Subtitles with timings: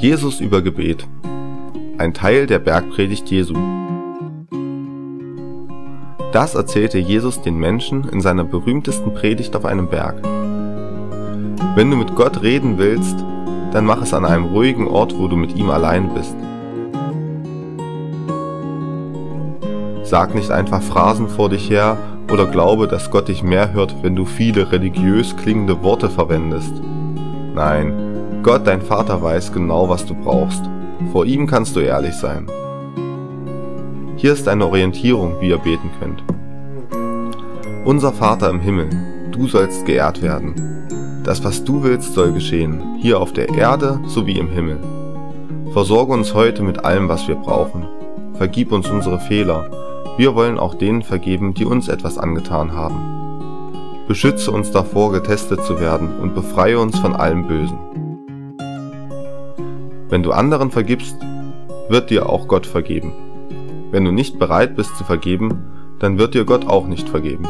[0.00, 1.06] Jesus über Gebet.
[1.98, 3.52] Ein Teil der Bergpredigt Jesu.
[6.32, 10.22] Das erzählte Jesus den Menschen in seiner berühmtesten Predigt auf einem Berg.
[11.74, 13.14] Wenn du mit Gott reden willst,
[13.72, 16.34] dann mach es an einem ruhigen Ort, wo du mit ihm allein bist.
[20.02, 21.98] Sag nicht einfach Phrasen vor dich her
[22.32, 26.72] oder glaube, dass Gott dich mehr hört, wenn du viele religiös klingende Worte verwendest.
[27.54, 28.09] Nein,
[28.42, 30.62] Gott, dein Vater, weiß genau, was du brauchst.
[31.12, 32.46] Vor ihm kannst du ehrlich sein.
[34.16, 36.24] Hier ist eine Orientierung, wie ihr beten könnt.
[37.84, 38.88] Unser Vater im Himmel,
[39.30, 40.54] du sollst geehrt werden.
[41.22, 44.78] Das, was du willst, soll geschehen, hier auf der Erde sowie im Himmel.
[45.74, 47.86] Versorge uns heute mit allem, was wir brauchen.
[48.34, 49.70] Vergib uns unsere Fehler.
[50.16, 54.06] Wir wollen auch denen vergeben, die uns etwas angetan haben.
[54.08, 58.09] Beschütze uns davor, getestet zu werden und befreie uns von allem Bösen.
[60.10, 61.16] Wenn du anderen vergibst,
[61.88, 63.12] wird dir auch Gott vergeben.
[63.92, 65.64] Wenn du nicht bereit bist zu vergeben,
[66.00, 67.46] dann wird dir Gott auch nicht vergeben.